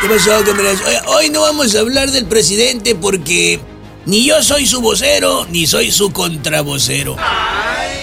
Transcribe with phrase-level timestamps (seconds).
[0.00, 0.80] ¿Qué pasó, camaradas?
[1.08, 3.60] Hoy no vamos a hablar del presidente porque
[4.06, 7.16] ni yo soy su vocero, ni soy su contravocero.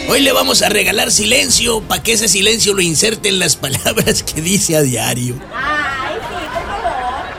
[0.07, 4.21] Hoy le vamos a regalar silencio para que ese silencio lo inserte en las palabras
[4.21, 5.39] que dice a diario.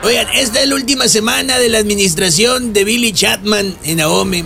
[0.02, 4.42] Oigan, esta es la última semana de la administración de Billy Chapman en Ahome.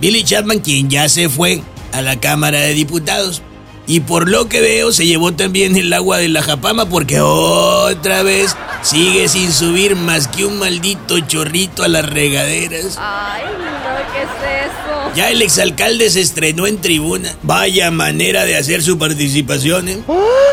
[0.00, 3.42] Billy Chapman, quien ya se fue a la Cámara de Diputados.
[3.86, 8.22] Y por lo que veo, se llevó también el agua de la Japama porque otra
[8.22, 12.96] vez sigue sin subir más que un maldito chorrito a las regaderas.
[12.96, 15.16] Ay, no, ¿qué es eso?
[15.16, 17.34] Ya el exalcalde se estrenó en tribuna.
[17.42, 19.98] Vaya manera de hacer su participación, ¿eh?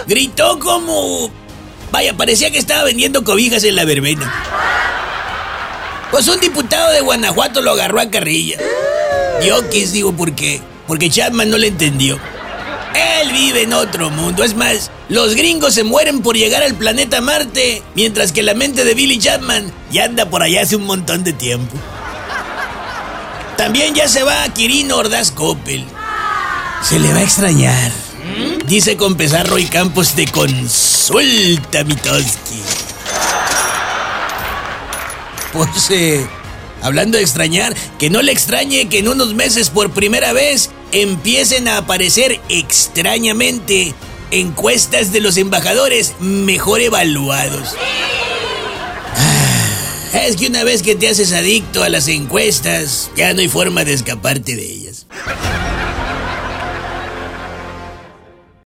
[0.07, 1.31] Gritó como...
[1.91, 4.31] Vaya, parecía que estaba vendiendo cobijas en la verbena.
[6.11, 8.57] Pues un diputado de Guanajuato lo agarró a carrilla.
[9.45, 10.61] Yo quis, digo, ¿por qué?
[10.88, 12.19] Porque Chapman no le entendió.
[13.21, 14.44] Él vive en otro mundo.
[14.44, 18.84] Es más, los gringos se mueren por llegar al planeta Marte, mientras que la mente
[18.84, 21.75] de Billy Chapman ya anda por allá hace un montón de tiempo.
[23.58, 25.86] También ya se va a Quirino Ordaz Coppel.
[26.81, 27.91] Se le va a extrañar.
[28.66, 32.61] Dice con pesar Roy Campos de consulta, Mitoski.
[35.53, 36.25] Pues, eh,
[36.81, 41.67] hablando de extrañar, que no le extrañe que en unos meses por primera vez empiecen
[41.67, 43.93] a aparecer extrañamente
[44.31, 47.75] encuestas de los embajadores mejor evaluados.
[50.13, 53.47] Ah, Es que una vez que te haces adicto a las encuestas, ya no hay
[53.47, 55.05] forma de escaparte de ellas.